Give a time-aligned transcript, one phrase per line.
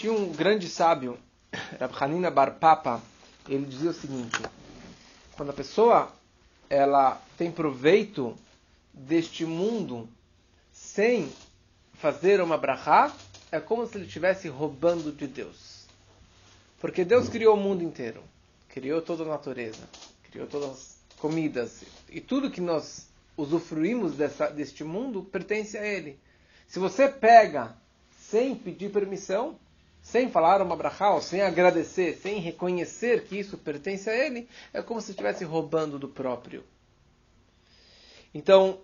[0.00, 1.18] Tinha um grande sábio,
[1.78, 3.02] Rab Hanina Bar Papa,
[3.46, 4.40] ele dizia o seguinte:
[5.36, 6.10] quando a pessoa
[6.70, 8.34] ela tem proveito
[8.94, 10.08] deste mundo
[10.72, 11.30] sem
[11.92, 13.14] fazer uma brachá,
[13.52, 15.84] é como se ele estivesse roubando de Deus.
[16.80, 18.22] Porque Deus criou o mundo inteiro,
[18.70, 19.86] criou toda a natureza,
[20.30, 23.06] criou todas as comidas e tudo que nós
[23.36, 26.18] usufruímos dessa, deste mundo pertence a Ele.
[26.66, 27.76] Se você pega
[28.18, 29.58] sem pedir permissão,
[30.02, 35.00] sem falar uma brachá, sem agradecer, sem reconhecer que isso pertence a Ele, é como
[35.00, 36.64] se estivesse roubando do próprio.
[38.34, 38.80] Então,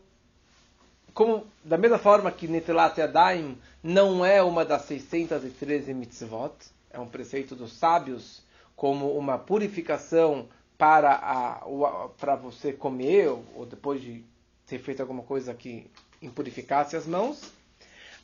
[1.15, 6.53] como, da mesma forma que Netilat Yadayim não é uma das 613 mitzvot,
[6.91, 8.43] é um preceito dos sábios,
[8.75, 14.23] como uma purificação para, a, para você comer, ou depois de
[14.67, 15.91] ter feito alguma coisa que
[16.21, 17.51] impurificasse as mãos.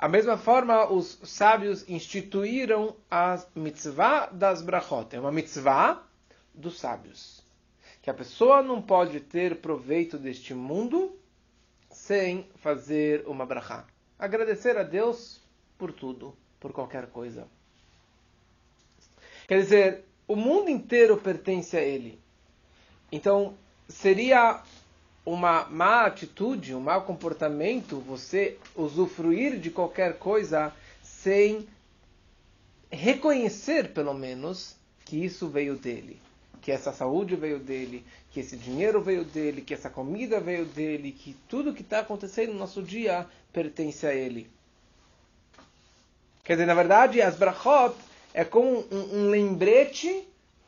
[0.02, 5.14] A mesma forma, os sábios instituíram a mitzvah das brachot.
[5.14, 6.02] É uma mitzvah
[6.52, 7.40] dos sábios.
[8.02, 11.16] Que a pessoa não pode ter proveito deste mundo
[11.88, 13.86] sem fazer uma brachá.
[14.18, 15.40] Agradecer a Deus
[15.78, 17.46] por tudo, por qualquer coisa.
[19.46, 22.18] Quer dizer, o mundo inteiro pertence a Ele.
[23.12, 23.54] Então,
[23.88, 24.64] seria
[25.24, 31.68] uma má atitude, um mau comportamento, você usufruir de qualquer coisa sem
[32.90, 36.20] reconhecer, pelo menos, que isso veio dele.
[36.60, 41.12] Que essa saúde veio dele, que esse dinheiro veio dele, que essa comida veio dele,
[41.12, 44.50] que tudo que está acontecendo no nosso dia pertence a ele.
[46.44, 47.94] Quer dizer, na verdade, as brachot
[48.34, 50.26] é como um, um lembrete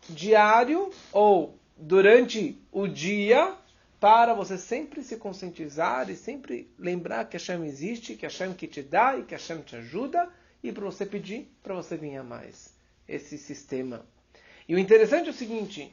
[0.09, 3.57] diário ou durante o dia
[4.05, 8.83] para você sempre se conscientizar e sempre lembrar que Hashem existe, que Hashem que te
[8.83, 10.29] dá e que Hashem te ajuda
[10.63, 12.69] e para você pedir para você ganhar mais.
[13.09, 14.05] Esse sistema.
[14.69, 15.91] E o interessante é o seguinte,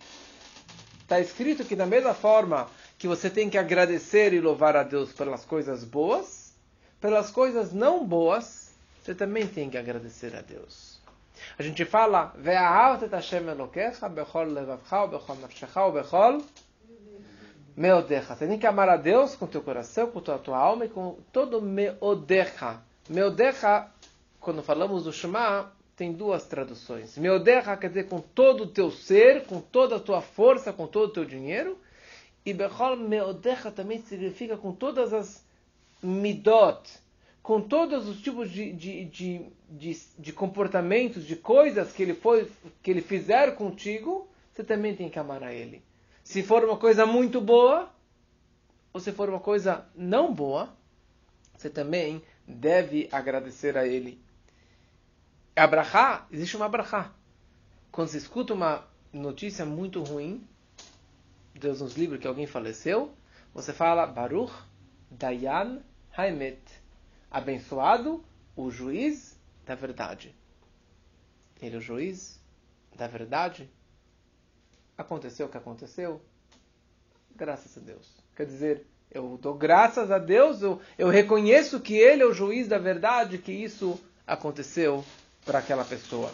[1.03, 5.13] está escrito que da mesma forma que você tem que agradecer e louvar a Deus
[5.13, 6.53] pelas coisas boas,
[6.99, 8.71] pelas coisas não boas,
[9.01, 10.99] você também tem que agradecer a Deus.
[11.57, 12.35] A gente fala,
[17.75, 18.35] Meodecha.
[18.35, 20.89] Você tem que amar a Deus com teu coração, com toda a tua alma e
[20.89, 22.81] com todo meodecha.
[23.09, 23.87] Meodecha,
[24.39, 27.17] quando falamos do Shema, tem duas traduções.
[27.17, 31.09] Meodecha quer dizer com todo o teu ser, com toda a tua força, com todo
[31.09, 31.77] o teu dinheiro.
[32.45, 35.45] E Bechol meodecha também significa com todas as
[36.01, 36.89] midot,
[37.43, 42.49] com todos os tipos de, de, de, de, de comportamentos, de coisas que ele, foi,
[42.81, 45.83] que ele fizer contigo, você também tem que amar a ele.
[46.23, 47.91] Se for uma coisa muito boa,
[48.93, 50.75] ou se for uma coisa não boa,
[51.57, 54.21] você também deve agradecer a ele.
[55.55, 57.13] Abrahá, existe uma abrahá.
[57.91, 60.47] Quando se escuta uma notícia muito ruim,
[61.53, 63.13] Deus nos livre que alguém faleceu,
[63.53, 64.53] você fala Baruch
[65.09, 65.81] Dayan
[66.15, 66.61] Haimet.
[67.29, 68.23] Abençoado
[68.55, 70.35] o juiz da verdade.
[71.61, 72.41] Ele é o juiz
[72.95, 73.69] da verdade.
[75.01, 76.21] Aconteceu o que aconteceu.
[77.35, 78.07] Graças a Deus.
[78.35, 82.67] Quer dizer, eu dou graças a Deus, eu, eu reconheço que Ele é o juiz
[82.67, 85.03] da verdade, que isso aconteceu
[85.43, 86.31] para aquela pessoa.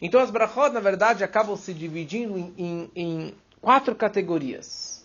[0.00, 5.04] Então as brachot, na verdade, acabam se dividindo em, em, em quatro categorias.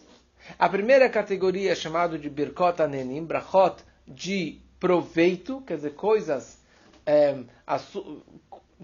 [0.58, 6.58] A primeira categoria é chamada de Birkot Anenim, brachot de proveito, quer dizer, coisas
[7.06, 7.38] é,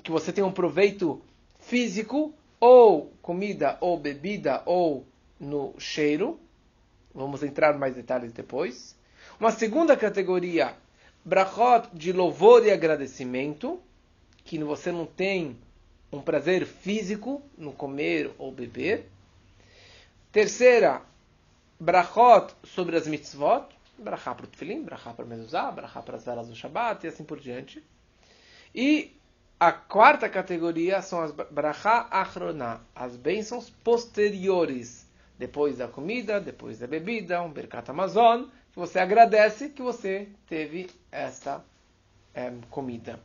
[0.04, 1.22] que você tem um proveito
[1.60, 5.06] físico, ou comida, ou bebida, ou
[5.40, 6.40] no cheiro.
[7.14, 8.96] Vamos entrar mais detalhes depois.
[9.40, 10.76] Uma segunda categoria,
[11.24, 13.80] brachot de louvor e agradecimento,
[14.44, 15.58] que você não tem
[16.12, 19.10] um prazer físico no comer ou beber.
[20.32, 21.02] Terceira,
[21.80, 23.66] brachot sobre as mitzvot,
[23.98, 27.24] brachá para o tefilim, brachá para mezuzá, brachá para as velas do Shabbat e assim
[27.24, 27.84] por diante.
[28.74, 29.17] E
[29.60, 35.08] a quarta categoria são as brachá achroná, as bênçãos posteriores,
[35.38, 40.90] depois da comida, depois da bebida, um berkat amazon, que você agradece que você teve
[41.12, 41.64] esta
[42.34, 43.20] é, comida.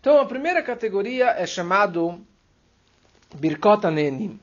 [0.00, 2.24] Então, a primeira categoria é chamado
[3.34, 4.38] Birkot Anenim.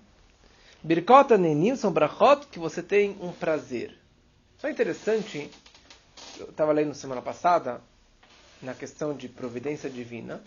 [0.84, 3.98] Birkot Anenim são brachot que você tem um prazer.
[4.58, 5.50] Só interessante,
[6.38, 7.82] eu estava lendo semana passada,
[8.66, 10.44] na questão de providência divina,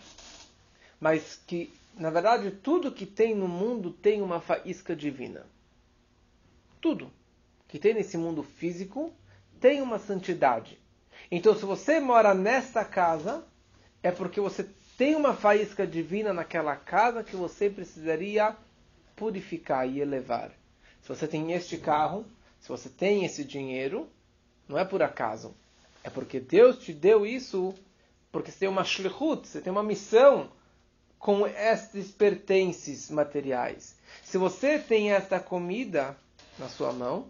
[0.99, 5.45] mas que, na verdade, tudo que tem no mundo tem uma faísca divina.
[6.81, 7.11] Tudo
[7.67, 9.11] que tem nesse mundo físico
[9.59, 10.77] tem uma santidade.
[11.31, 13.43] Então, se você mora nesta casa,
[14.03, 14.67] é porque você
[14.97, 18.55] tem uma faísca divina naquela casa que você precisaria
[19.15, 20.51] purificar e elevar.
[21.01, 22.25] Se você tem este carro,
[22.59, 24.09] se você tem esse dinheiro,
[24.67, 25.53] não é por acaso.
[26.03, 27.73] É porque Deus te deu isso
[28.31, 30.51] porque você tem uma shlichut, você tem uma missão
[31.17, 33.95] com estes pertences materiais.
[34.23, 36.15] Se você tem esta comida
[36.57, 37.27] na sua mão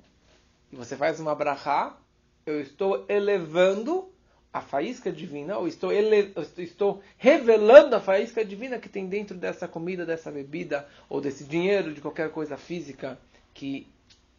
[0.72, 1.98] e você faz uma brachá,
[2.46, 4.12] eu estou elevando
[4.51, 9.68] a faísca divina, ou estou, ele, estou revelando a faísca divina que tem dentro dessa
[9.68, 13.18] comida, dessa bebida, ou desse dinheiro, de qualquer coisa física
[13.54, 13.88] que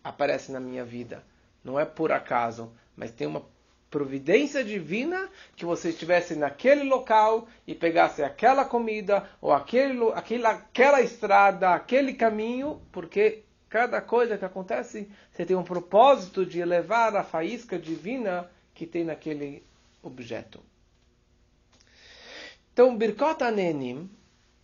[0.03, 1.23] aparece na minha vida.
[1.63, 3.45] Não é por acaso, mas tem uma
[3.91, 11.01] providência divina que você estivesse naquele local e pegasse aquela comida, ou aquele, aquela, aquela
[11.03, 17.25] estrada, aquele caminho, porque cada coisa que acontece, você tem um propósito de elevar a
[17.25, 19.65] faísca divina que tem naquele
[20.03, 20.61] objeto.
[22.73, 24.09] Então, Birkot Anenim,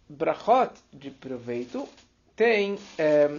[0.08, 1.88] brachot de proveito,
[2.36, 3.36] tem é,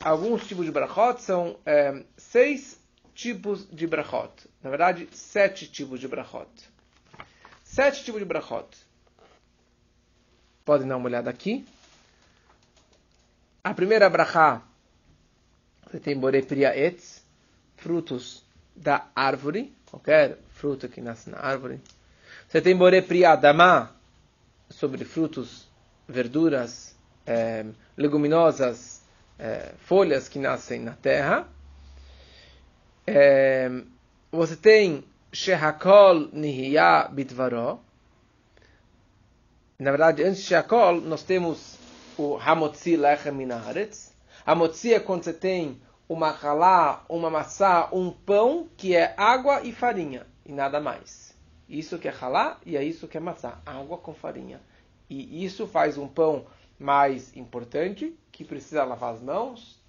[0.00, 2.78] alguns tipos de brachot, são é, seis
[3.14, 4.32] tipos de brachot.
[4.62, 6.48] Na verdade, sete tipos de brachot.
[7.62, 8.68] Sete tipos de brachot.
[10.64, 11.66] Podem dar uma olhada aqui.
[13.62, 14.62] A primeira brachá,
[15.86, 17.22] você tem Borepria Etz,
[17.76, 18.44] frutos
[18.76, 21.80] da árvore, qualquer fruta que nasce na árvore.
[22.48, 23.94] Você tem Borepria Adamá,
[24.68, 25.68] sobre frutos,
[26.08, 26.94] verduras,
[27.26, 27.64] é,
[27.96, 29.02] leguminosas,
[29.38, 31.48] é, folhas que nascem na terra.
[33.06, 33.70] É,
[34.32, 37.80] você tem Shehakol Nihya Bitvaró.
[39.78, 41.78] Na verdade, antes de Shehakol, nós temos
[42.16, 44.14] o Hamotzi Lechem Minaharetz.
[44.46, 49.72] Hamotzi é quando você tem uma halá, uma maçã, um pão que é água e
[49.72, 51.34] farinha e nada mais.
[51.68, 54.60] Isso que é halá e é isso que é maçã, água com farinha.
[55.10, 56.46] E isso faz um pão
[56.78, 59.82] mais importante, que precisa lavar as mãos,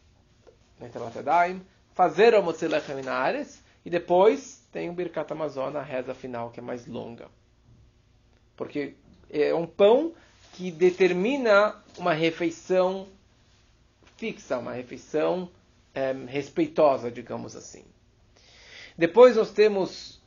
[1.95, 6.63] fazer o motzilechem minares, e depois tem o Birkat Amazona, a reza final, que é
[6.63, 7.27] mais longa.
[8.57, 8.95] Porque
[9.30, 10.13] é um pão
[10.53, 13.07] que determina uma refeição
[14.18, 15.50] fixa, uma refeição
[15.94, 17.86] é, respeitosa, digamos assim.
[18.98, 20.21] Depois nós temos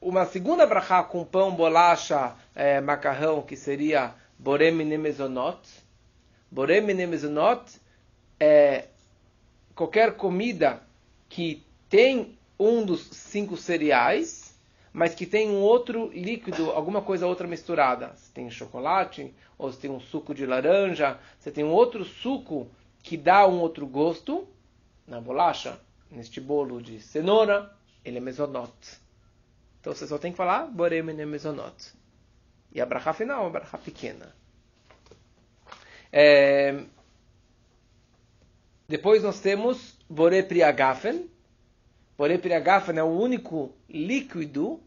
[0.00, 5.60] uma segunda brachá com pão, bolacha, é, macarrão, que seria borem nemezonot.
[6.50, 7.78] Borem nemezonot
[8.38, 8.86] é
[9.74, 10.82] qualquer comida
[11.30, 14.54] que tem um dos cinco cereais,
[14.92, 18.12] mas que tem um outro líquido, alguma coisa outra misturada.
[18.14, 22.68] Você tem chocolate, ou você tem um suco de laranja, você tem um outro suco
[23.02, 24.46] que dá um outro gosto
[25.06, 25.80] na bolacha,
[26.10, 27.74] neste bolo de cenoura,
[28.04, 28.72] ele é mesonot.
[29.80, 31.94] Então você só tem que falar borem mesonot.
[32.72, 34.34] E a bracha final é uma pequena.
[36.12, 36.84] É...
[38.90, 41.30] Depois nós temos Bore Priagafen.
[42.18, 44.80] Bore Priagafen é o único líquido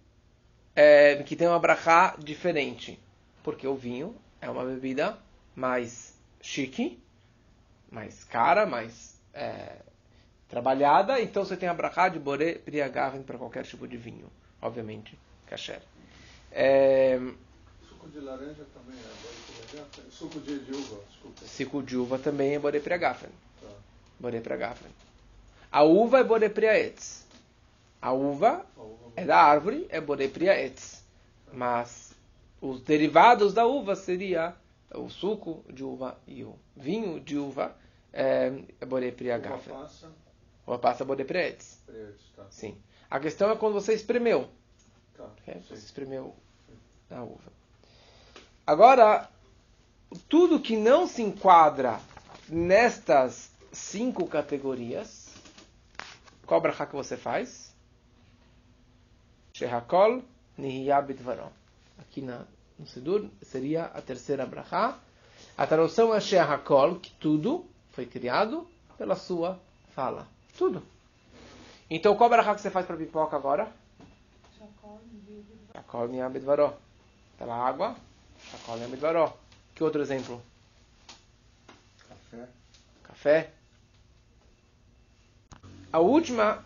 [0.75, 2.99] é, que tem uma brachá diferente.
[3.41, 5.17] Porque o vinho é uma bebida
[5.55, 7.01] mais chique,
[7.89, 9.77] mais cara, mais é,
[10.49, 11.21] trabalhada.
[11.21, 14.29] Então você tem a brachá de Bore Priagafen para qualquer tipo de vinho.
[14.61, 15.17] Obviamente,
[15.47, 15.81] kasher.
[16.51, 17.17] É,
[17.87, 20.11] Suco de laranja também é?
[20.11, 21.45] Suco de, de uva, desculpa.
[21.45, 23.29] Suco de uva também é Bore Priagafen.
[24.23, 24.29] Tá.
[24.29, 24.91] Bore Priagafen.
[25.69, 27.27] A uva é Bore Priaetz.
[28.01, 31.03] A uva, a uva é da árvore, é Bore Priaetz.
[31.51, 32.13] Mas
[32.61, 34.55] os derivados da uva seria
[34.95, 37.75] o suco de uva e o vinho de uva
[38.13, 39.73] é, é Bore Priagafen.
[39.73, 40.11] Uva passa.
[40.65, 41.81] Uva passa Bore Priaetz.
[42.35, 42.45] Tá.
[42.49, 42.77] Sim.
[43.09, 44.47] A questão é quando você espremeu.
[45.17, 45.61] Tá, okay?
[45.61, 46.33] Você espremeu
[47.11, 47.51] a uva.
[48.65, 49.29] Agora,
[50.29, 51.99] tudo que não se enquadra
[52.47, 55.33] nestas cinco categorias,
[56.45, 57.73] qual brachá que você faz?
[59.53, 60.23] Shehakol
[60.57, 61.51] Nihiyabit Varon.
[61.99, 62.45] Aqui na,
[62.77, 64.97] no Sidur seria a terceira brachá.
[65.57, 69.59] A tradução é Shehakol, que tudo foi criado pela sua
[69.93, 70.27] fala.
[70.57, 70.83] Tudo.
[71.89, 73.71] Então, qual barra que você faz para pipoca agora?
[75.73, 76.77] Shakol Niamidvaró.
[77.37, 77.95] Pela água,
[78.51, 79.37] Shakol Niamidvaró.
[79.75, 80.41] Que outro exemplo?
[82.07, 82.47] Café.
[83.03, 83.62] Café.
[85.93, 86.65] A última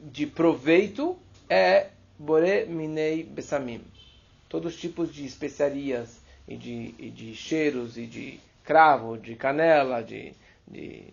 [0.00, 1.18] de proveito
[1.50, 3.82] é Bore Minei Bessamim.
[4.48, 10.00] Todos os tipos de especiarias e de, e de cheiros e de cravo, de canela,
[10.00, 10.32] de,
[10.66, 11.12] de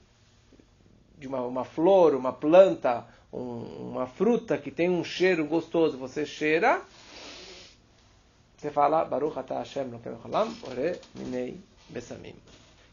[1.18, 6.26] de uma, uma flor, uma planta, um, uma fruta que tem um cheiro gostoso, você
[6.26, 6.82] cheira,
[8.58, 12.36] você fala Baruch Ata Hashem Lokem Cholam Ore Minei Besamim.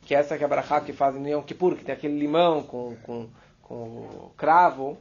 [0.05, 2.97] Que essa que é a que fazem no Yom Kippur, que tem aquele limão com,
[3.03, 3.29] com,
[3.69, 4.99] com cravo,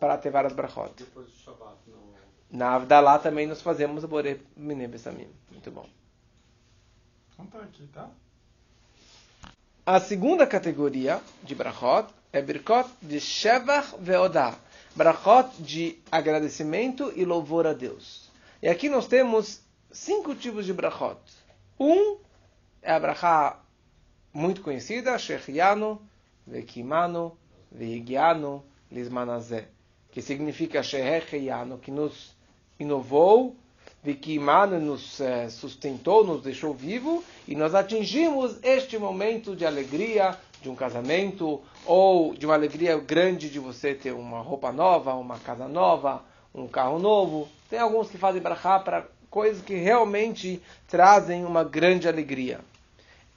[0.00, 0.90] para ter várias brachot.
[0.96, 2.14] Depois do Shabbat, no...
[2.50, 5.28] Na Avdalá também nós fazemos o Ore Minei Besamim.
[5.50, 5.86] Muito bom.
[7.32, 8.08] Então tá aqui, tá?
[9.86, 14.54] A segunda categoria de brachot é Birkot de Shevach Veodá.
[14.96, 18.30] Brachot de agradecimento e louvor a Deus.
[18.62, 19.60] E aqui nós temos
[19.92, 21.20] cinco tipos de brachot.
[21.78, 22.18] Um
[22.80, 23.60] é a brachá
[24.32, 26.00] muito conhecida, Shechianu,
[26.46, 27.36] Vekimanu,
[27.70, 29.68] Vehigianu, Lismanazé,
[30.10, 32.34] que significa Shehechianu, que nos
[32.78, 33.56] inovou,
[34.02, 40.68] Vekimanu nos eh, sustentou, nos deixou vivo, e nós atingimos este momento de alegria, de
[40.68, 45.66] um casamento, ou de uma alegria grande de você ter uma roupa nova, uma casa
[45.66, 46.22] nova,
[46.54, 47.48] um carro novo.
[47.68, 52.60] Tem alguns que fazem brachá para coisas que realmente trazem uma grande alegria.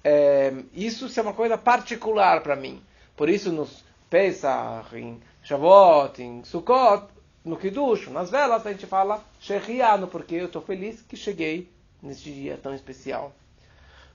[0.03, 2.81] É, isso é uma coisa particular para mim.
[3.17, 7.07] Por isso, nos Pesach, em Shavuot, em Sukkot,
[7.43, 11.67] no Kiddush, nas velas, a gente fala Shechianu, porque eu estou feliz que cheguei
[12.01, 13.33] neste dia tão especial.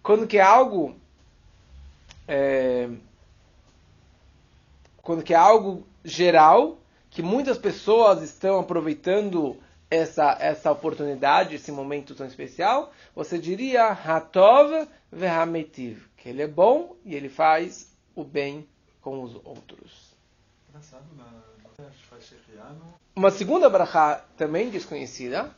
[0.02, 0.94] Quando que é algo...
[2.28, 2.88] É,
[5.02, 6.78] quando que é algo geral,
[7.10, 9.58] que muitas pessoas estão aproveitando
[9.90, 16.94] essa, essa oportunidade, esse momento tão especial, você diria Hatov vehametiv, que ele é bom
[17.04, 18.66] e ele faz o bem
[19.02, 20.16] com os outros.
[23.14, 25.54] Uma segunda brachá, também desconhecida,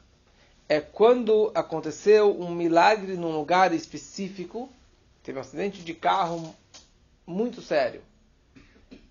[0.68, 4.68] é quando aconteceu um milagre num lugar específico,
[5.22, 6.54] teve um acidente de carro
[7.26, 8.02] muito sério,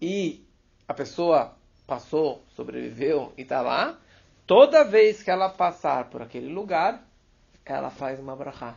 [0.02, 0.44] e
[0.88, 1.56] a pessoa
[1.88, 3.98] passou, sobreviveu e está lá,
[4.46, 7.02] toda vez que ela passar por aquele lugar,
[7.64, 8.76] ela faz uma brachá.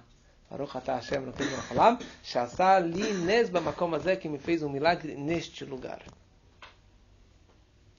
[0.51, 5.65] Baruch atah Hashem Elokeinu Haolam, Shasa li nesba makom que me fez um milagre neste
[5.65, 6.03] lugar.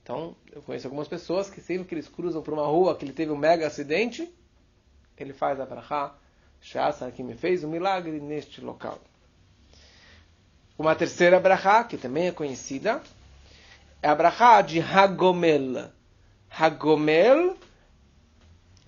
[0.01, 3.11] Então, eu conheço algumas pessoas que sempre que eles cruzam por uma rua que ele
[3.11, 4.33] teve um mega acidente,
[5.17, 6.15] ele faz a brachá,
[6.61, 8.99] Shasa que me fez um milagre neste local.
[10.77, 13.01] Uma terceira brachá, que também é conhecida,
[14.01, 15.91] é a brachá de Hagomel.
[16.49, 17.57] Hagomel,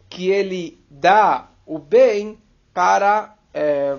[0.09, 2.39] que ele dá o bem
[2.73, 3.97] para é,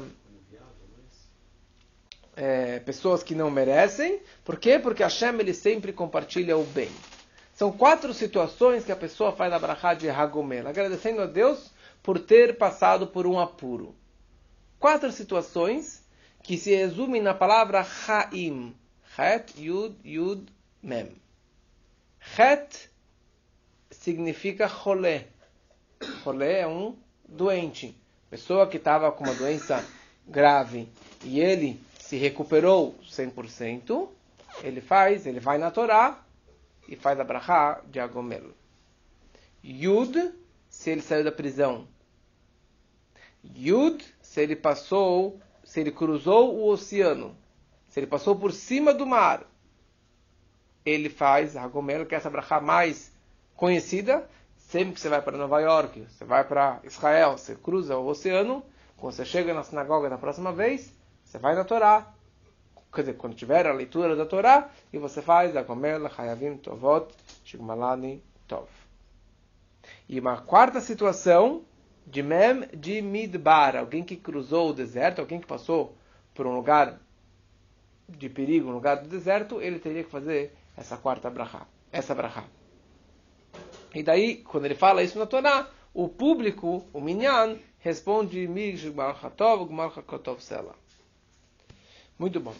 [2.36, 4.20] é, pessoas que não merecem.
[4.44, 4.78] Por quê?
[4.78, 6.90] Porque Hashem ele sempre compartilha o bem.
[7.54, 11.70] São quatro situações que a pessoa faz a brachá de Hagomel, agradecendo a Deus
[12.02, 13.94] por ter passado por um apuro.
[14.78, 16.02] Quatro situações
[16.42, 18.74] que se resumem na palavra Haim.
[19.18, 20.50] Het, Yud, Yud,
[20.82, 21.20] Mem.
[22.18, 22.88] Het
[23.90, 25.24] significa rolê.
[26.24, 26.96] Rolê é um
[27.28, 27.94] doente.
[28.30, 29.84] Pessoa que estava com uma doença
[30.26, 30.88] grave
[31.24, 34.08] e ele se recuperou 100%,
[34.62, 36.22] ele faz, ele vai na Torá
[36.88, 38.52] e faz a brachá de Agomel.
[39.62, 40.32] Yud,
[40.68, 41.86] se ele saiu da prisão.
[43.44, 47.36] Yud, se ele passou, se ele cruzou o oceano.
[47.88, 49.44] Se ele passou por cima do mar
[50.84, 53.12] ele faz a Hagomel, que é essa brachá mais
[53.54, 54.28] conhecida.
[54.70, 58.62] Sempre que você vai para Nova York, você vai para Israel, você cruza o oceano,
[58.96, 62.06] quando você chega na sinagoga da próxima vez, você vai na Torá.
[62.94, 67.12] Quer dizer, quando tiver a leitura da Torá, e você faz a Gomel, Hayavim, Tovot,
[67.44, 68.68] Shigmalani, Tov.
[70.08, 71.64] E uma quarta situação,
[72.06, 75.96] de Mem de Midbar, alguém que cruzou o deserto, alguém que passou
[76.32, 77.00] por um lugar
[78.08, 82.44] de perigo, um lugar do deserto, ele teria que fazer essa quarta brachá, essa brachá.
[83.94, 88.46] E daí, quando ele fala isso na Torá, o público, o minyan, responde
[92.18, 92.54] Muito bom.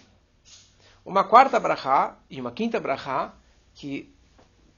[1.05, 3.35] Uma quarta brachá e uma quinta brachá
[3.75, 4.13] que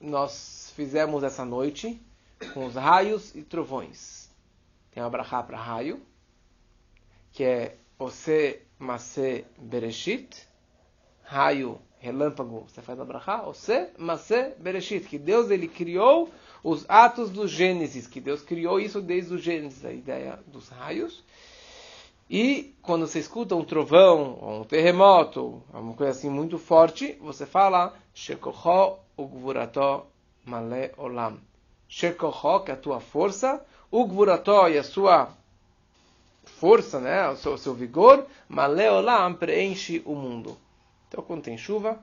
[0.01, 2.01] nós fizemos essa noite
[2.53, 4.31] com os raios e trovões.
[4.91, 6.03] Tem uma brachá para raio,
[7.33, 10.47] que é Ose Mase Bereshit,
[11.23, 16.29] raio relâmpago, você faz a brachá, Ose, Masé, Bereshit, que Deus ele criou
[16.65, 21.23] os atos do Gênesis, que Deus criou isso desde o Gênesis, a ideia dos raios.
[22.29, 27.47] E quando você escuta um trovão, ou um terremoto, uma coisa assim muito forte, você
[27.47, 30.07] fala Shekoho ugvurató
[30.45, 31.39] male olam.
[31.89, 35.29] Shekoho, que é a tua força, ugvurató e a sua
[36.45, 40.59] força, né, o seu, o seu vigor, male olam preenche o mundo.
[41.13, 42.03] Então, quando tem chuva,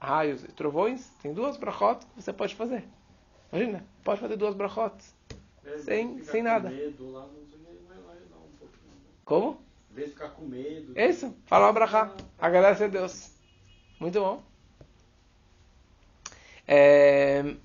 [0.00, 2.84] raios e trovões, tem duas brachot que você pode fazer.
[3.52, 4.94] Imagina, pode fazer duas brachot.
[5.64, 6.70] É, sem, sem nada.
[6.70, 7.48] medo lá, um.
[9.24, 9.60] Como?
[9.90, 10.92] Em vez de ficar com medo.
[10.94, 12.14] É Isso, fala um abrahá.
[12.38, 13.32] Agradece a Deus.
[13.98, 14.40] Muito bom.
[16.64, 17.56] É,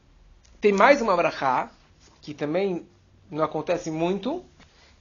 [0.60, 1.70] tem mais uma abrahá,
[2.20, 2.84] que também
[3.30, 4.44] não acontece muito,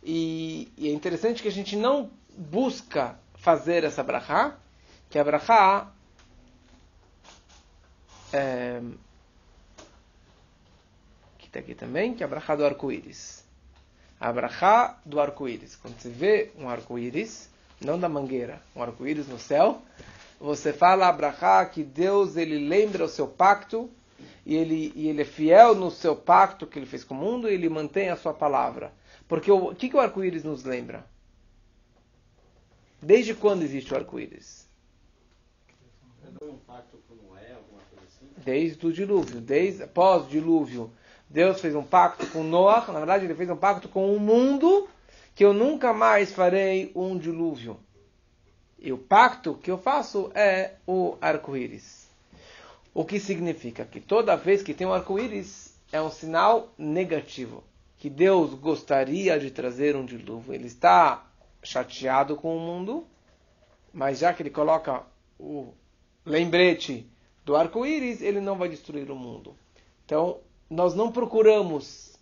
[0.05, 4.59] e, e é interessante que a gente não busca fazer essa abrahá,
[5.13, 5.93] que a abrahá
[8.33, 8.81] é,
[11.37, 13.45] que está aqui também, que é a do arco-íris.
[14.19, 14.33] A
[15.05, 15.77] do arco-íris.
[15.77, 19.83] Quando você vê um arco-íris, não da mangueira, um arco-íris no céu,
[20.41, 23.91] você fala abrahá que Deus ele lembra o seu pacto
[24.47, 27.51] e ele, e ele é fiel no seu pacto que ele fez com o mundo
[27.51, 28.95] e ele mantém a sua palavra.
[29.29, 31.05] Porque o que, que o arco-íris nos lembra?
[33.03, 34.62] Desde quando existe o arco-íris?
[36.41, 37.57] Noé,
[38.05, 38.29] assim?
[38.37, 40.91] Desde o dilúvio, desde após o dilúvio.
[41.29, 44.89] Deus fez um pacto com Noah, na verdade ele fez um pacto com o mundo
[45.35, 47.79] que eu nunca mais farei um dilúvio.
[48.79, 52.09] E o pacto que eu faço é o arco-íris.
[52.93, 57.65] O que significa que toda vez que tem um arco-íris é um sinal negativo.
[57.97, 60.53] Que Deus gostaria de trazer um dilúvio.
[60.53, 61.25] Ele está
[61.63, 63.07] chateado com o mundo,
[63.93, 65.03] mas já que ele coloca
[65.39, 65.73] o
[66.25, 67.07] lembrete
[67.45, 69.55] do arco-íris, ele não vai destruir o mundo.
[70.05, 70.39] Então,
[70.71, 72.13] nós não procuramos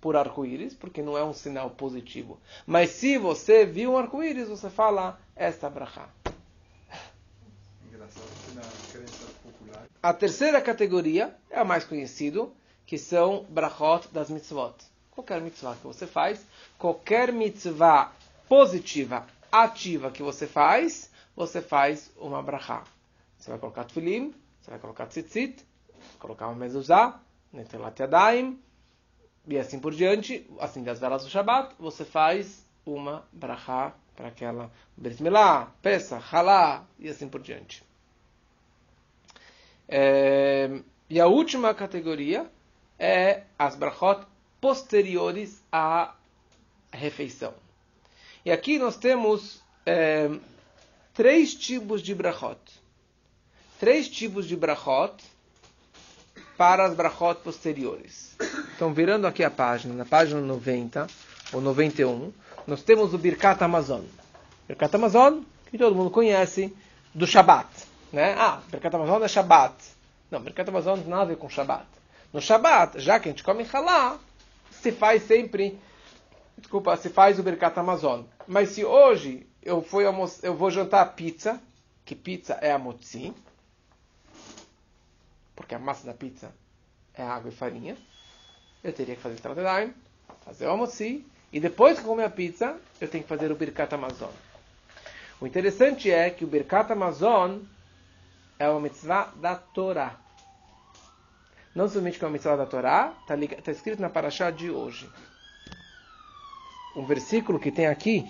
[0.00, 2.38] por arco-íris, porque não é um sinal positivo.
[2.66, 6.08] Mas se você viu um arco-íris, você fala esta brachá.
[9.42, 9.86] Popular.
[10.02, 12.46] A terceira categoria é a mais conhecida,
[12.86, 14.74] que são brachot das mitzvot.
[15.10, 16.44] Qualquer mitzvah que você faz,
[16.78, 18.12] qualquer mitzvah
[18.48, 22.84] positiva, ativa que você faz, você faz uma brachá.
[23.44, 25.62] Você vai colocar tefilim, você vai colocar tzitzit,
[26.18, 27.20] colocar uma mezuzá,
[27.52, 28.58] netelat yadayim,
[29.46, 34.72] e assim por diante, assim das velas do Shabat, você faz uma brachá para aquela
[34.96, 35.22] Brit
[35.82, 37.84] Pesach, Halá, e assim por diante.
[39.86, 42.50] É, e a última categoria
[42.98, 44.26] é as brachot
[44.58, 46.14] posteriores à
[46.90, 47.52] refeição.
[48.42, 50.30] E aqui nós temos é,
[51.12, 52.83] três tipos de brachot.
[53.78, 55.14] Três tipos de brachot
[56.56, 58.36] para as brachot posteriores.
[58.76, 61.06] Então, virando aqui a página, na página 90
[61.52, 62.32] ou 91,
[62.66, 64.02] nós temos o Birkat Amazon.
[64.68, 66.74] Birkat Amazon, que todo mundo conhece,
[67.12, 67.68] do Shabat.
[68.12, 68.34] Né?
[68.38, 69.74] Ah, Birkat Amazon é Shabat.
[70.30, 71.86] Não, Birkat Amazon não tem nada a ver com Shabat.
[72.32, 74.18] No Shabat, já que a gente come halá,
[74.70, 75.78] se faz sempre,
[76.56, 78.22] desculpa, se faz o Birkat Amazon.
[78.46, 80.04] Mas se hoje eu, fui
[80.42, 81.60] eu vou jantar pizza,
[82.04, 83.32] que pizza é a motzi,
[85.54, 86.52] porque a massa da pizza
[87.14, 87.96] é água e farinha,
[88.82, 89.94] eu teria que fazer Tratadaim,
[90.44, 93.94] fazer o almoci, e depois que comer a pizza, eu tenho que fazer o Birkat
[93.94, 94.32] Amazon.
[95.40, 97.60] O interessante é que o Birkat Amazon
[98.58, 100.16] é uma mitzvah da Torá.
[101.74, 105.08] Não somente que é uma mitzvah da Torá, está tá escrito na Parashá de hoje.
[106.96, 108.28] Um versículo que tem aqui,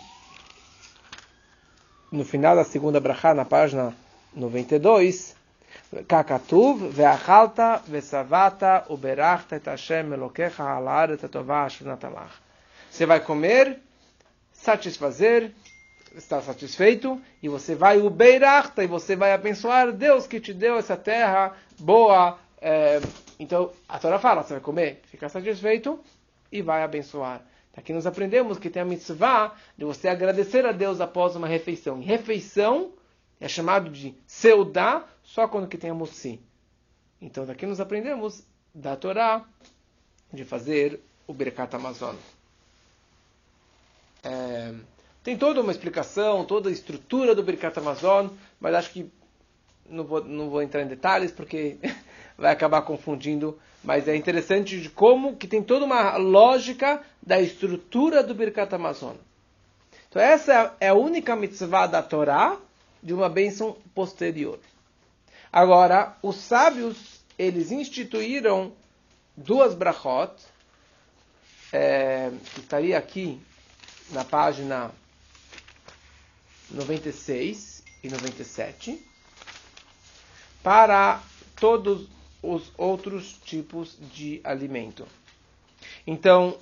[2.10, 3.94] no final da segunda brachá, na página
[4.34, 5.34] 92,
[6.02, 12.32] Kakatuv, ve'achalta, ve'savata, uberachta et Hashem elokecha alaret etovah ashunatalach.
[12.90, 13.80] Você vai comer,
[14.52, 15.52] satisfazer,
[16.16, 20.96] estar satisfeito, e você vai uberachta, e você vai abençoar Deus que te deu essa
[20.96, 22.38] terra boa.
[22.60, 23.00] É,
[23.38, 25.98] então, a Torá fala, você vai comer, ficar satisfeito,
[26.50, 27.42] e vai abençoar.
[27.76, 32.00] Aqui nós aprendemos que tem a mitzvah de você agradecer a Deus após uma refeição.
[32.00, 32.92] E refeição
[33.40, 36.40] é chamado de seudá só quando que tem a mossi.
[37.20, 38.42] Então daqui nós aprendemos
[38.74, 39.44] da Torá
[40.32, 42.14] de fazer o Birkat Amazon.
[44.22, 44.72] É,
[45.22, 48.28] tem toda uma explicação, toda a estrutura do Birkat Amazon,
[48.60, 49.10] mas acho que
[49.88, 51.78] não vou, não vou entrar em detalhes porque
[52.36, 53.58] vai acabar confundindo.
[53.82, 59.16] Mas é interessante de como que tem toda uma lógica da estrutura do Birkat Amazon.
[60.08, 62.58] Então essa é a única mitzvah da Torá
[63.04, 64.58] de uma bênção posterior.
[65.52, 68.72] Agora, os sábios, eles instituíram
[69.36, 70.32] duas brachot,
[71.70, 73.38] é, estaria aqui
[74.10, 74.90] na página
[76.70, 79.06] 96 e 97,
[80.62, 81.22] para
[81.56, 82.08] todos
[82.42, 85.06] os outros tipos de alimento.
[86.06, 86.56] Então,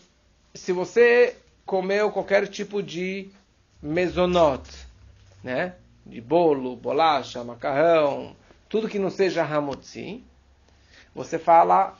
[0.55, 3.31] se você comeu qualquer tipo de
[3.81, 4.69] mesonot,
[5.43, 5.75] né?
[6.05, 8.37] De bolo, bolacha, macarrão,
[8.69, 10.25] tudo que não seja hamotzi,
[11.15, 11.97] você fala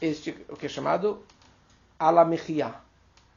[0.00, 1.24] este o que é chamado
[1.98, 2.74] ala mechia.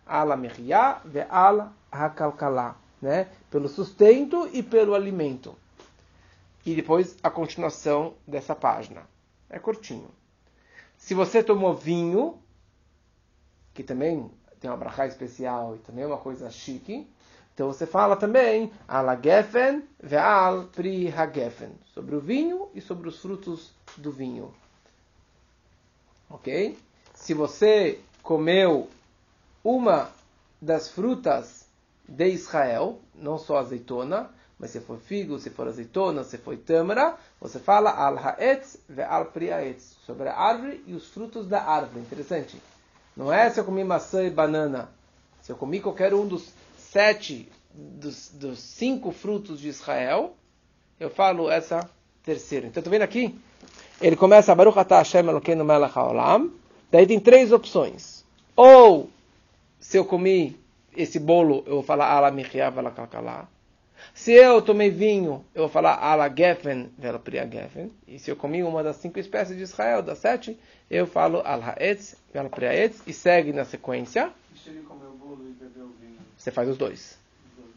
[0.06, 2.76] Ala mechia ve al hakalkala.
[3.02, 3.28] Né?
[3.50, 5.56] Pelo sustento e pelo alimento.
[6.66, 9.04] E depois a continuação dessa página.
[9.50, 10.10] É curtinho.
[10.98, 12.38] Se você tomou vinho,
[13.74, 17.08] que também tem uma brachá especial e também é uma coisa chique,
[17.60, 23.20] então você fala também ala gefen ve'al pri hagefen, sobre o vinho e sobre os
[23.20, 24.54] frutos do vinho.
[26.30, 26.78] Ok?
[27.14, 28.88] Se você comeu
[29.62, 30.10] uma
[30.62, 31.66] das frutas
[32.08, 37.18] de Israel, não só azeitona, mas se for figo, se for azeitona, se for tâmara,
[37.42, 42.00] você fala al ha'etz ve'al pri ha'etz, sobre a árvore e os frutos da árvore.
[42.00, 42.58] Interessante.
[43.18, 44.90] Não é se eu comi maçã e banana.
[45.42, 46.54] Se eu comi qualquer um dos
[46.92, 50.36] sete, dos, dos cinco frutos de Israel,
[51.00, 51.90] eu falo essa
[52.24, 52.68] terceira.
[52.68, 53.40] Então, tá vendo aqui?
[54.02, 56.52] Ele começa, Baruch atah Hashem Elokeinu melech haolam.
[56.92, 58.26] Daí tem três opções.
[58.56, 59.10] Ou,
[59.80, 60.58] se eu comi
[60.96, 63.48] esse bolo, eu vou falar ala michia vala kalkalá.
[64.14, 67.92] Se eu tomei vinho, eu vou falar ala gefen vela priya gefen.
[68.08, 70.58] E se eu comi uma das cinco espécies de Israel, das sete,
[70.90, 73.04] eu falo al haetz vela priya etz.
[73.06, 74.32] E segue na sequência.
[74.56, 76.09] E se ele comeu o bolo e bebeu vinho?
[76.50, 77.20] Você faz os dois.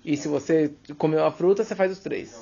[0.02, 2.34] E se você comeu a fruta, você faz os três.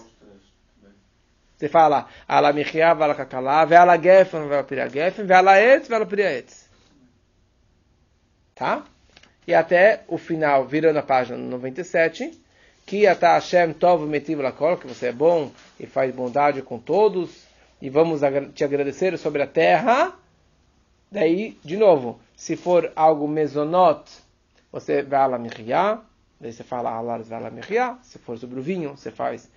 [1.56, 6.38] Você fala ala michia vala kakalá, vela gefen vela priya gefen, vela etz vela priya
[6.38, 6.70] etz.
[8.54, 8.84] Tá?
[9.46, 12.40] E até o final, virando a página 97,
[12.86, 17.44] que ata Hashem tov metiv lakol, que você é bom e faz bondade com todos,
[17.82, 18.20] e vamos
[18.54, 20.14] te agradecer sobre a terra.
[21.10, 24.04] Daí, de novo, se for algo mesonot,
[24.70, 26.00] você vai ala michia,
[26.40, 29.50] daí você fala alar vai ala michia, se for sobre o vinho, você faz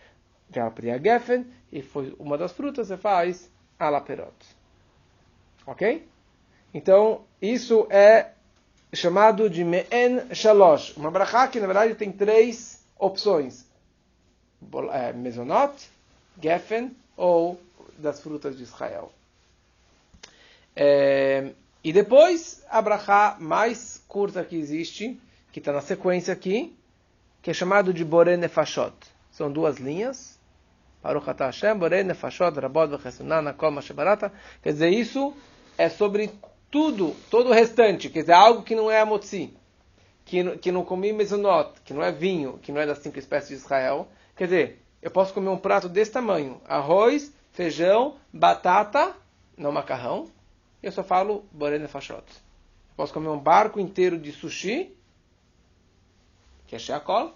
[0.75, 4.33] priya gefen, e foi uma das frutas, você faz ala perot.
[5.65, 6.07] Ok?
[6.73, 8.31] Então, isso é
[8.93, 10.95] chamado de Me'en Shalosh.
[10.97, 13.65] Uma brachá que, na verdade, tem três opções.
[14.91, 15.89] É, Mezonot,
[16.41, 17.59] Geffen ou
[17.97, 19.11] das frutas de Israel.
[20.75, 21.51] É,
[21.83, 25.19] e depois, a brachá mais curta que existe,
[25.53, 26.75] que está na sequência aqui,
[27.39, 28.95] que é chamado de Boré Nefashot.
[29.29, 30.39] São duas linhas.
[31.03, 34.33] Baruch atah Hashem, Boré Nefashot, Rabot v'chesunana, kol mashebarata.
[34.63, 35.31] Quer dizer, isso
[35.77, 36.31] é sobre
[36.71, 38.09] tudo, todo o restante.
[38.09, 39.53] Quer dizer, algo que não é amotzi,
[40.25, 43.49] que, que não comi mezonot, que não é vinho, que não é das cinco espécies
[43.49, 44.07] de Israel.
[44.35, 46.59] Quer dizer, eu posso comer um prato desse tamanho.
[46.67, 49.15] Arroz, feijão, batata,
[49.55, 50.27] não macarrão.
[50.81, 52.23] Eu só falo Boré Nefashot.
[52.97, 54.97] Posso comer um barco inteiro de sushi,
[56.73, 57.31] que é sheakol,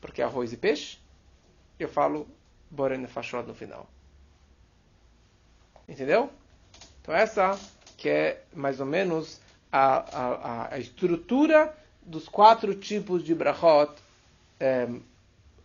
[0.00, 0.96] porque é arroz e peixe.
[1.78, 2.26] Eu falo
[2.70, 3.86] Boré Nefashot no final.
[5.86, 6.30] Entendeu?
[7.02, 7.60] Então essa
[7.98, 9.38] que é mais ou menos
[9.70, 13.92] a, a, a estrutura dos quatro tipos de brachot
[14.58, 14.88] eh,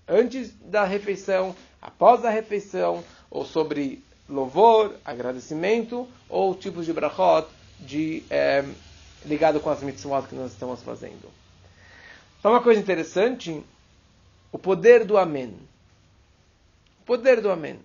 [0.05, 7.47] antes da refeição, após a refeição, ou sobre louvor, agradecimento, ou tipos de brachot
[7.79, 8.65] de, eh,
[9.25, 11.38] ligado com as mitzvot que nós estamos fazendo.
[12.41, 13.63] Só uma coisa interessante,
[14.51, 15.53] o poder do amém.
[17.01, 17.79] O poder do amém.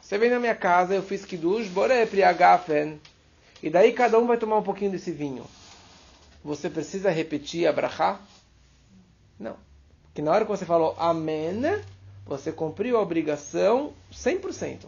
[0.00, 3.00] Você vem na minha casa, eu fiz kiddush, boré priagafen,
[3.62, 5.44] e daí cada um vai tomar um pouquinho desse vinho.
[6.42, 8.20] Você precisa repetir a brachá?
[9.38, 9.56] Não.
[10.04, 11.62] Porque na hora que você falou amém,
[12.26, 14.86] você cumpriu a obrigação 100%.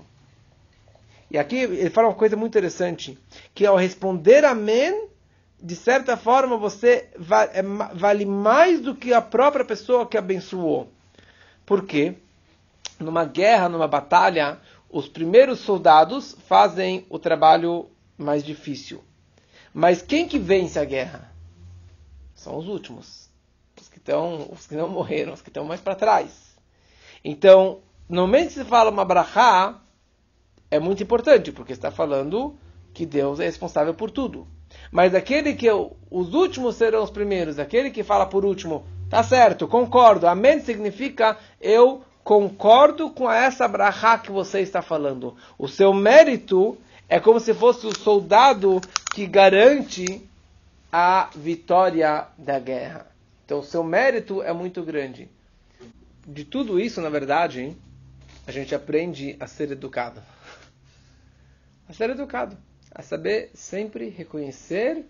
[1.31, 3.19] E aqui ele fala uma coisa muito interessante,
[3.55, 5.09] que ao responder amém,
[5.63, 7.09] de certa forma você
[7.53, 7.63] é
[7.95, 10.91] vale mais do que a própria pessoa que abençoou.
[11.65, 12.17] Por quê?
[12.99, 14.59] Numa guerra, numa batalha,
[14.91, 19.03] os primeiros soldados fazem o trabalho mais difícil.
[19.73, 21.33] Mas quem que vence a guerra?
[22.35, 23.31] São os últimos.
[23.81, 26.57] Os que estão, os que não morreram, os que estão mais para trás.
[27.25, 29.81] Então, no momento que se fala uma brachá,
[30.71, 32.59] é muito importante, porque está falando
[32.93, 34.47] que Deus é responsável por tudo.
[34.93, 39.23] Mas aquele que eu- os últimos serão os primeiros, aquele que fala por último, tá
[39.23, 40.27] certo, concordo.
[40.27, 45.35] Amém significa eu concordo com essa brachá que você está falando.
[45.59, 46.77] O seu mérito
[47.09, 48.83] é como se fosse o soldado
[49.15, 50.29] que garante
[50.93, 53.07] a vitória da guerra.
[53.47, 55.29] Então, o seu mérito é muito grande.
[56.27, 57.75] De tudo isso, na verdade,
[58.47, 60.21] a gente aprende a ser educado.
[61.89, 62.57] A ser educado.
[62.95, 65.05] A saber sempre reconhecer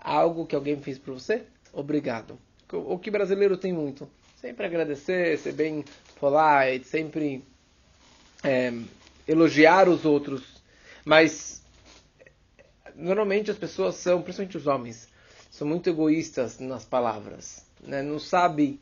[0.00, 1.44] algo que alguém fez por você.
[1.72, 2.38] Obrigado.
[2.72, 4.08] O que brasileiro tem muito.
[4.40, 5.84] Sempre agradecer, ser bem
[6.18, 7.44] polite, sempre
[8.42, 8.72] é,
[9.26, 10.62] elogiar os outros.
[11.04, 11.62] Mas
[12.94, 15.08] normalmente as pessoas são, principalmente os homens,
[15.50, 18.02] são muito egoístas nas palavras, né?
[18.02, 18.80] Não sabe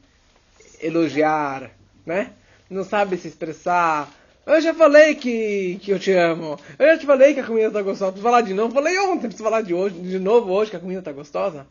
[0.80, 1.70] elogiar,
[2.04, 2.32] né?
[2.68, 4.10] Não sabe se expressar.
[4.44, 6.58] Eu já falei que, que eu te amo.
[6.78, 8.12] Eu já te falei que a comida está gostosa.
[8.12, 8.74] Preciso falar de novo.
[8.74, 11.66] Falei ontem, preciso falar de, hoje, de novo hoje que a comida está gostosa.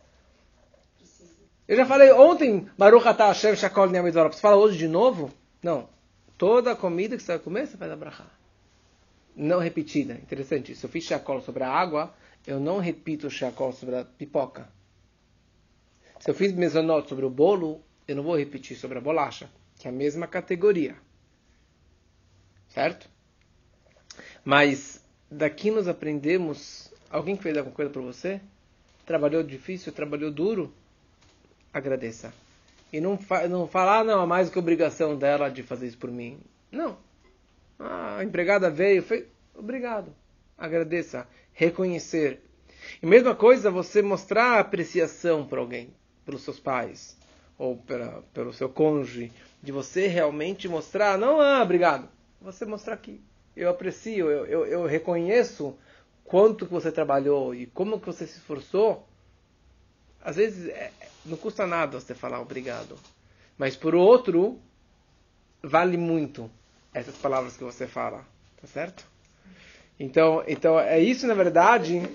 [1.67, 4.29] Eu já falei ontem, Baruch Atah Hashem Shakol Niamidorah.
[4.29, 5.31] Preciso falar hoje de novo?
[5.61, 5.89] Não.
[6.37, 8.31] Toda comida que você vai comer, você faz abrahar.
[9.35, 10.13] Não repetida.
[10.13, 10.73] Interessante.
[10.73, 12.13] Se eu fiz Shakol sobre a água,
[12.47, 14.67] eu não repito Shakol sobre a pipoca.
[16.19, 19.87] Se eu fiz Mezonot sobre o bolo, eu não vou repetir sobre a bolacha, que
[19.87, 20.95] é a mesma categoria.
[22.73, 23.09] Certo?
[24.43, 26.91] Mas daqui nós aprendemos.
[27.09, 28.39] Alguém que fez alguma coisa para você?
[29.05, 30.73] Trabalhou difícil, trabalhou duro?
[31.73, 32.33] Agradeça.
[32.91, 35.97] E não, fa não falar, ah, não, é mais que obrigação dela de fazer isso
[35.97, 36.39] por mim.
[36.71, 36.97] Não.
[37.77, 39.25] Ah, a empregada veio, fez.
[39.53, 40.13] Obrigado.
[40.57, 41.27] Agradeça.
[41.53, 42.41] Reconhecer.
[43.01, 45.93] E mesma coisa você mostrar apreciação para alguém,
[46.25, 47.17] pelos seus pais,
[47.57, 49.31] ou pela, pelo seu cônjuge,
[49.61, 52.07] de você realmente mostrar, não, ah, obrigado
[52.41, 53.21] você mostrar que
[53.55, 55.77] eu aprecio, eu, eu, eu reconheço
[56.23, 59.07] quanto que você trabalhou e como que você se esforçou.
[60.23, 60.91] Às vezes é,
[61.25, 62.97] não custa nada você falar obrigado.
[63.57, 64.59] Mas por outro,
[65.61, 66.49] vale muito
[66.93, 68.25] essas palavras que você fala.
[68.59, 69.05] Tá certo?
[69.99, 71.99] Então, então é isso na verdade.
[71.99, 72.09] Não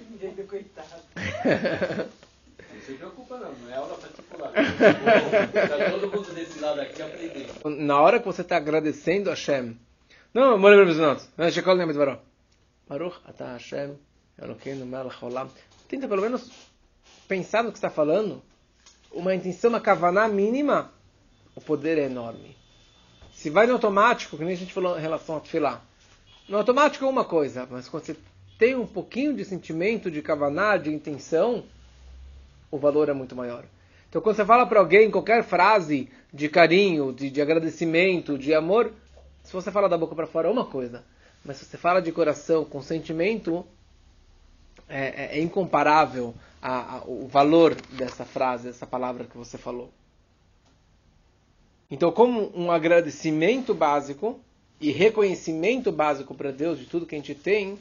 [2.85, 4.53] se preocupa não, não é aula particular.
[4.57, 7.71] Está todo mundo desse lado aqui aprendendo.
[7.71, 9.37] Na hora que você está agradecendo a
[10.37, 11.23] no, more Bebezonot.
[11.35, 12.19] Não, eh, Shekol Nemet Varó.
[12.87, 13.97] Baruch Ata Hashem
[14.39, 15.49] Elokeinu Melech Olam.
[15.89, 16.51] Tenta pelo menos
[17.27, 18.43] pensar no que está falando.
[19.11, 20.93] Uma intenção, uma kavaná mínima.
[21.55, 22.55] O poder é enorme.
[23.33, 25.81] Se vai no automático, que nem a gente falou em relação a Tfilá.
[26.47, 28.17] No automático é uma coisa, mas quando você
[28.59, 31.65] tem um pouquinho de sentimento, de kavaná, de intenção,
[32.71, 33.65] o valor é muito maior.
[34.11, 38.93] Então, quando você fala para alguém qualquer frase de carinho, de, de agradecimento, de amor,
[39.47, 41.05] se você fala da boca para fora é uma coisa,
[41.45, 43.65] mas se você fala de coração, com sentimento,
[44.89, 49.93] é, é, é incomparável a, a, o valor dessa frase, dessa palavra que você falou.
[51.89, 54.41] Então, como um agradecimento básico
[54.81, 57.79] e reconhecimento básico para Deus de tudo que a gente tem,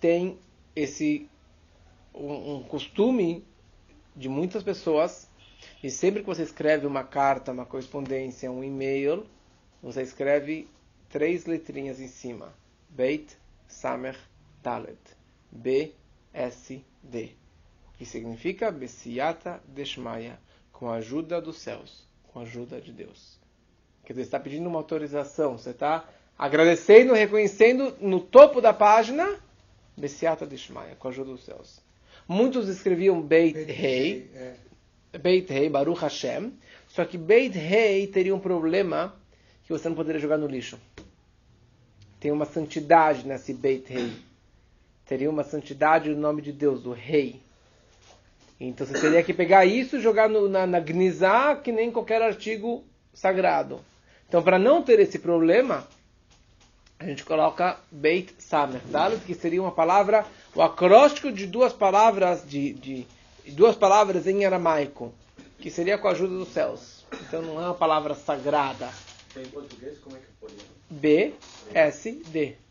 [0.00, 0.36] tem
[0.74, 1.28] esse
[2.12, 3.44] um, um costume
[4.16, 5.28] de muitas pessoas
[5.80, 9.24] e sempre que você escreve uma carta, uma correspondência, um e-mail,
[9.84, 10.66] você escreve
[11.10, 12.54] três letrinhas em cima.
[12.88, 13.36] Beit
[13.68, 14.16] Samer
[14.62, 14.96] Dalet.
[15.52, 15.92] B,
[16.32, 17.32] S, D.
[17.98, 20.40] Que significa Besiata Deshmaya.
[20.72, 22.08] Com a ajuda dos céus.
[22.32, 23.38] Com a ajuda de Deus.
[24.04, 25.58] Quer dizer, você está pedindo uma autorização.
[25.58, 29.38] Você está agradecendo, reconhecendo no topo da página
[29.94, 30.96] Besiata Deshmaya.
[30.96, 31.78] Com a ajuda dos céus.
[32.26, 34.30] Muitos escreviam Beit Rei.
[34.34, 35.18] É.
[35.18, 36.54] Beit Rei, Baruch Hashem.
[36.88, 39.14] Só que Beit Rei teria um problema
[39.64, 40.78] que você não poderia jogar no lixo.
[42.20, 44.12] Tem uma santidade nesse Beit Rei.
[45.06, 47.40] Teria uma santidade no nome de Deus, do rei.
[48.58, 52.22] Então você teria que pegar isso e jogar no, na, na Gnizá, que nem qualquer
[52.22, 53.80] artigo sagrado.
[54.28, 55.86] Então, para não ter esse problema,
[56.98, 60.24] a gente coloca Beit Samer, Dalet, que seria uma palavra,
[60.54, 63.06] o acróstico de duas palavras, de, de,
[63.44, 65.12] de duas palavras em aramaico,
[65.58, 67.04] que seria com a ajuda dos céus.
[67.28, 68.88] Então não é uma palavra sagrada.
[69.36, 70.34] Em português, como é que eu
[70.90, 71.34] B,
[71.74, 72.63] S, D.